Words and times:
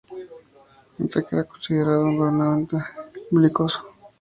Enrique 0.97 1.35
era 1.35 1.43
considerado 1.51 2.05
un 2.07 2.17
gobernante 2.17 2.75
belicoso. 3.29 3.81